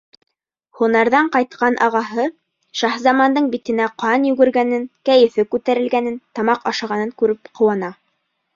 Һунарҙан 0.77 1.27
ҡайтҡан 1.35 1.77
ағаһы 1.87 2.25
Шаһзамандың 2.81 3.51
битенә 3.53 3.87
ҡан 4.05 4.27
йүгергәнен, 4.31 4.89
кәйефе 5.13 5.47
күтәрелгәнен, 5.55 6.19
тамаҡ 6.41 6.69
ашағанын 6.75 7.17
күреп 7.23 7.55
ҡыуана. 7.61 7.95